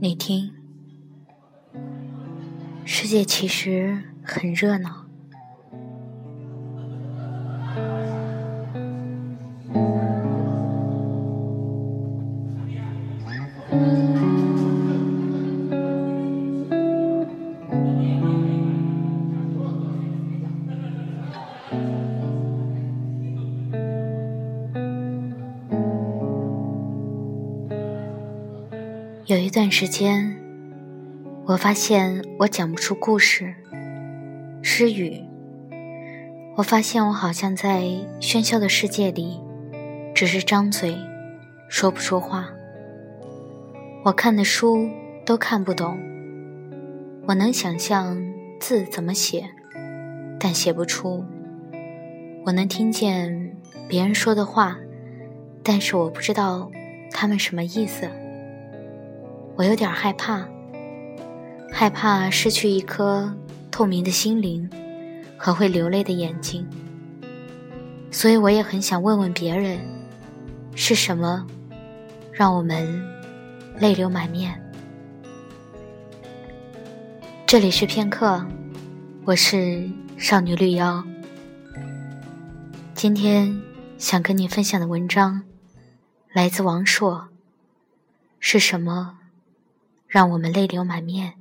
[0.00, 0.50] 你听，
[2.84, 5.01] 世界其实很热闹。
[29.32, 30.36] 有一段时间，
[31.46, 33.54] 我发现我讲不出故事、
[34.60, 35.24] 诗语。
[36.54, 37.82] 我发现我好像在
[38.20, 39.40] 喧嚣的世界里，
[40.14, 40.94] 只是张嘴，
[41.66, 42.50] 说不出话。
[44.04, 44.86] 我看的书
[45.24, 45.98] 都看不懂。
[47.26, 48.22] 我能想象
[48.60, 49.48] 字怎么写，
[50.38, 51.24] 但写不出。
[52.44, 53.56] 我能听见
[53.88, 54.76] 别人说的话，
[55.62, 56.70] 但是我不知道
[57.10, 58.10] 他们什么意思。
[59.54, 60.46] 我有点害怕，
[61.70, 63.32] 害怕失去一颗
[63.70, 64.68] 透明的心灵
[65.36, 66.66] 和会流泪的眼睛，
[68.10, 69.78] 所以我也很想问问别人，
[70.74, 71.46] 是什么
[72.32, 73.02] 让我们
[73.78, 74.58] 泪流满面？
[77.46, 78.44] 这里是片刻，
[79.24, 81.04] 我是少女绿妖，
[82.94, 83.60] 今天
[83.98, 85.42] 想跟你分享的文章
[86.32, 87.28] 来自王朔，
[88.40, 89.18] 是什么？
[90.12, 91.32] 让我们泪流满面。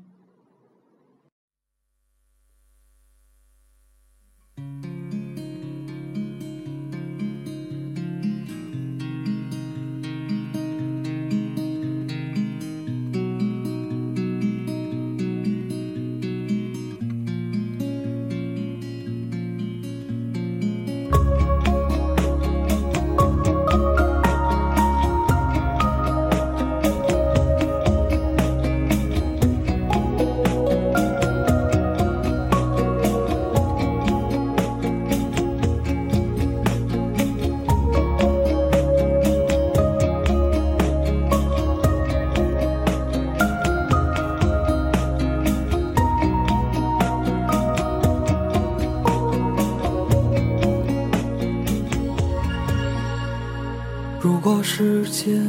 [54.60, 55.40] 时间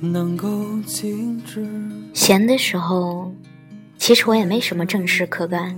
[0.00, 0.48] 能够
[0.86, 1.64] 静止，
[2.12, 3.32] 闲的时候，
[3.96, 5.76] 其实我也没什么正事可干，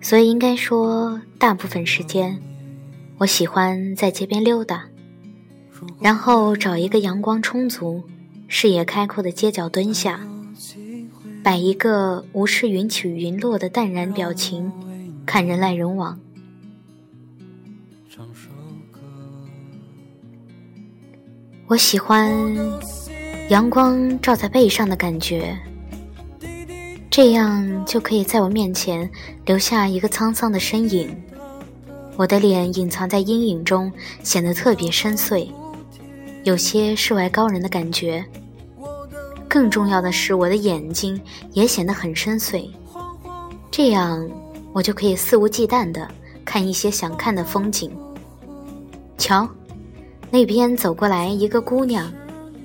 [0.00, 2.38] 所以应该说，大部分时间，
[3.18, 4.84] 我喜欢在街边溜达，
[6.00, 8.04] 然后找一个阳光充足、
[8.48, 10.20] 视野开阔的街角蹲下，
[11.42, 14.70] 摆一个无视云起云落的淡然表情，
[15.26, 16.18] 看人来人往。
[21.68, 22.32] 我喜欢
[23.48, 25.58] 阳光照在背上的感觉，
[27.10, 29.10] 这样就可以在我面前
[29.44, 31.10] 留下一个沧桑的身影。
[32.16, 35.48] 我的脸隐藏在阴影中，显得特别深邃，
[36.44, 38.24] 有些世外高人的感觉。
[39.48, 41.20] 更重要的是，我的眼睛
[41.52, 42.70] 也显得很深邃，
[43.72, 44.24] 这样
[44.72, 46.08] 我就可以肆无忌惮地
[46.44, 47.90] 看一些想看的风景。
[49.18, 49.48] 瞧。
[50.30, 52.12] 那边走过来一个姑娘，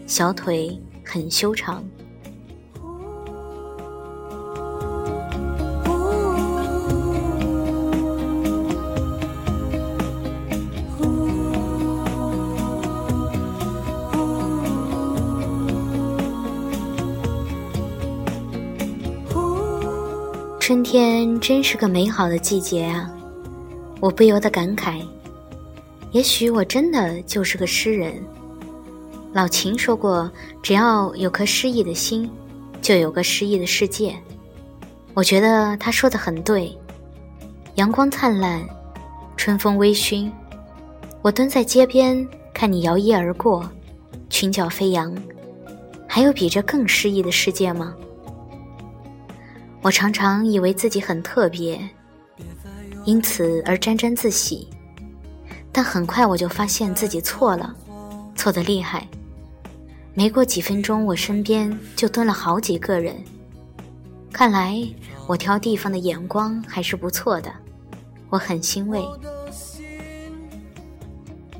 [0.05, 1.83] 小腿很修长。
[20.59, 23.09] 春天真是个美好的季节啊！
[23.99, 25.01] 我不由得感慨。
[26.11, 28.22] 也许我真的就是个诗人。
[29.33, 30.29] 老秦说过
[30.61, 32.29] ：“只要有颗诗意的心，
[32.81, 34.13] 就有个诗意的世界。”
[35.13, 36.77] 我觉得他说的很对。
[37.75, 38.61] 阳光灿烂，
[39.38, 40.29] 春风微醺，
[41.22, 43.69] 我蹲在街边看你摇曳而过，
[44.29, 45.16] 裙角飞扬，
[46.07, 47.96] 还有比这更诗意的世界吗？
[49.81, 51.79] 我常常以为自己很特别，
[53.05, 54.67] 因此而沾沾自喜。
[55.72, 57.73] 但很快我就发现自己错了，
[58.35, 59.08] 错得厉害。
[60.14, 63.16] 没过几分钟，我身边就蹲了好几个人。
[64.34, 64.85] 看来
[65.28, 67.52] 我挑地方的眼光还是不错的，
[68.29, 69.02] 我很欣慰。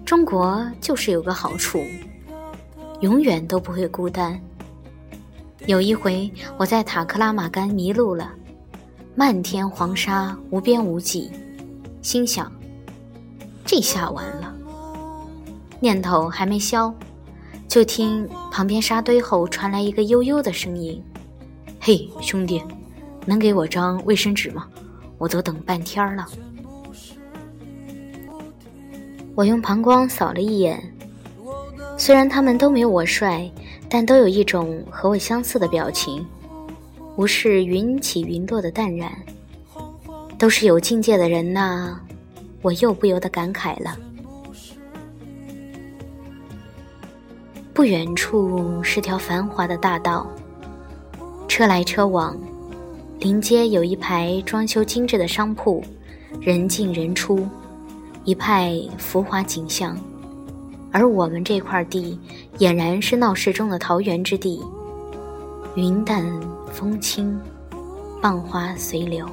[0.06, 1.82] 中国就是有个好处，
[3.00, 4.38] 永远都不会孤单。
[5.68, 8.34] 有一回我在塔克拉玛干迷路了，
[9.16, 11.32] 漫天黄沙无边无际，
[12.02, 12.52] 心想。
[13.74, 14.54] 这下完了，
[15.80, 16.94] 念头还没消，
[17.70, 21.02] 就听旁边沙堆后传来一个悠悠的声音
[21.80, 22.62] ：“嘿，兄弟，
[23.26, 24.68] 能给我张卫生纸吗？
[25.18, 26.28] 我都等半天了。”
[29.36, 30.94] 我用膀胱扫了一眼，
[31.98, 33.50] 虽然他们都没有我帅，
[33.90, 36.28] 但都有一种和我相似的表情，
[37.16, 39.10] 无视云起云落的淡然，
[40.38, 42.02] 都是有境界的人呐。
[42.62, 43.98] 我又不由得感慨了。
[47.74, 50.28] 不远处是条繁华的大道，
[51.48, 52.38] 车来车往，
[53.20, 55.84] 临街有一排装修精致的商铺，
[56.40, 57.48] 人进人出。
[58.24, 59.98] 一派浮华景象，
[60.92, 62.20] 而我们这块地
[62.60, 64.62] 俨然是闹市中的桃源之地，
[65.74, 66.24] 云淡
[66.72, 67.40] 风轻，
[68.22, 69.28] 傍花随流。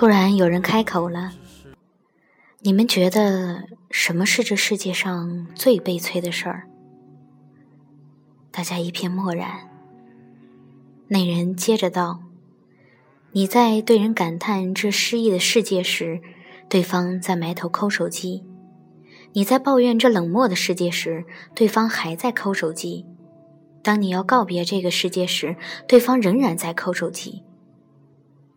[0.00, 1.34] 突然有人开口了
[2.64, 6.70] ：“你们觉得什么是这世界上最悲催的事儿？”
[8.50, 9.68] 大家一片默然。
[11.08, 12.22] 那人接着道
[13.32, 16.22] ：“你在对人感叹这失意的世界时，
[16.70, 18.42] 对方在埋头抠手机；
[19.34, 23.04] 你在抱怨这冷漠的世界时，对方还在抠手机；
[23.82, 25.56] 当你要告别这个世界时，
[25.86, 27.42] 对方仍然在抠手机。”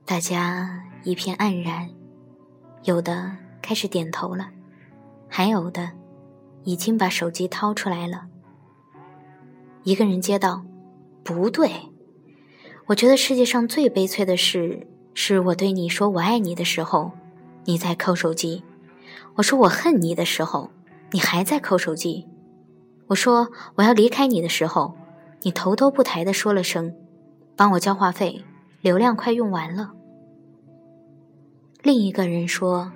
[0.08, 0.83] 大家。
[1.04, 1.90] 一片黯然，
[2.84, 4.50] 有的开始点头了，
[5.28, 5.92] 还有的
[6.64, 8.28] 已经把手机掏出来了。
[9.84, 10.64] 一个人接道
[11.22, 11.70] ：“不对，
[12.86, 17.12] 我觉得世界上最悲催的事，是我对你说我爱你的时候，
[17.66, 18.64] 你在抠手机；
[19.36, 20.72] 我说我恨你的时候，
[21.12, 22.26] 你还在抠手机；
[23.08, 24.96] 我说我要离开你的时候，
[25.42, 26.96] 你头都不抬的说了声
[27.58, 28.46] ：‘帮我交话费，
[28.80, 29.92] 流量快用完了。’”
[31.84, 32.94] 另一个人说：“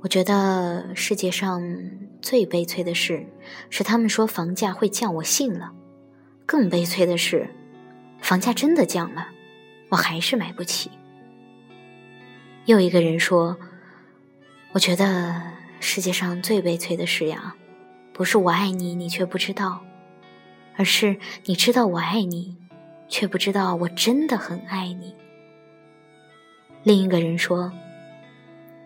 [0.00, 1.62] 我觉得世界上
[2.20, 3.26] 最悲催的事，
[3.70, 5.70] 是他们说房价会降，我信了；
[6.44, 7.48] 更悲催的是，
[8.20, 9.28] 房价真的降了，
[9.88, 10.90] 我还是买不起。”
[12.66, 13.56] 又一个人说
[14.72, 15.40] ：“我觉得
[15.80, 17.56] 世界上最悲催的事呀，
[18.12, 19.82] 不是我爱你，你却不知道，
[20.76, 22.58] 而是你知道我爱你，
[23.08, 25.14] 却不知道我真的很爱你。”
[26.84, 27.72] 另一个人说：“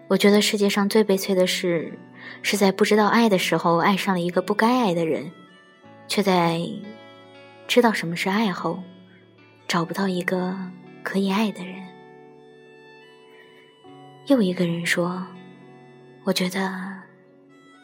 [0.06, 1.98] 我觉得世界上最悲催的事，
[2.42, 5.32] 是在不知道爱的时候爱上了一个不该爱的人，
[6.06, 6.60] 却在
[7.66, 8.80] 知道什么是爱后，
[9.66, 10.56] 找不到一个
[11.02, 11.74] 可以爱的人。”
[14.28, 15.26] 又一个人说
[16.22, 17.02] ：“我觉得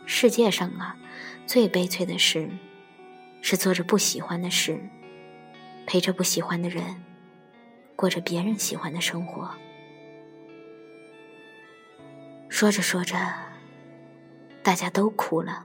[0.06, 0.94] 世界上啊，
[1.44, 2.48] 最悲催的事，
[3.42, 4.78] 是做着不喜欢的事，
[5.86, 7.02] 陪着不喜欢的人，
[7.96, 9.50] 过着别人喜欢的生活。”
[12.48, 13.16] 说着说着，
[14.62, 15.64] 大家都哭了，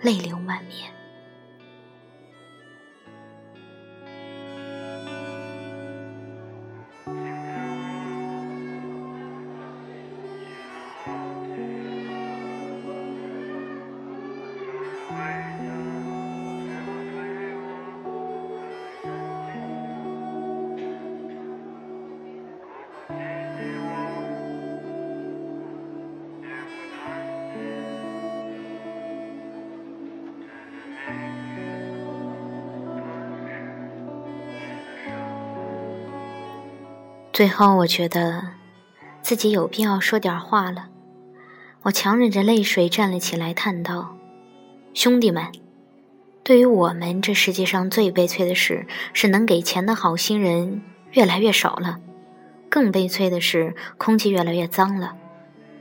[0.00, 0.99] 泪流满面。
[37.40, 38.48] 最后，我觉得
[39.22, 40.88] 自己有必要说点话了。
[41.84, 44.14] 我强忍着泪水站了起来，叹道
[44.92, 45.46] ：“兄弟们，
[46.42, 50.82] 对于我们这世界上最悲催的事，是能给钱的好心人
[51.12, 52.00] 越来越少了；
[52.68, 55.16] 更悲催的是，空气越来越脏了。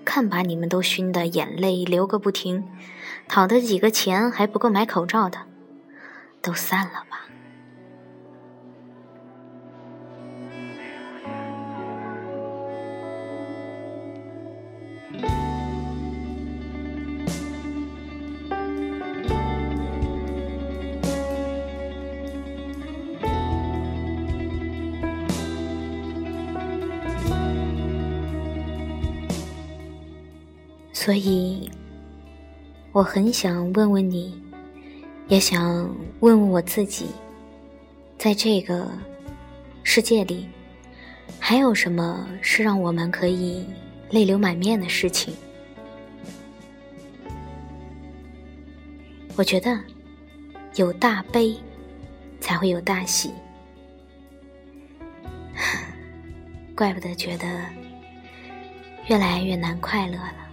[0.06, 2.64] 看把你们都熏得眼泪流个不停，
[3.28, 5.40] 讨的几个钱还不够买口罩的，
[6.42, 7.26] 都散了吧。”
[31.00, 31.72] 所以，
[32.92, 34.38] 我很想问问你，
[35.30, 35.90] 也想
[36.20, 37.06] 问问我自己，
[38.18, 38.86] 在这个
[39.82, 40.46] 世界里，
[41.40, 43.66] 还有什么是让我们可以
[44.10, 45.34] 泪流满面的事情？
[49.38, 49.80] 我觉得，
[50.76, 51.56] 有大悲，
[52.42, 53.34] 才会有大喜。
[56.76, 57.48] 怪不得觉得
[59.08, 60.49] 越来越难快乐了。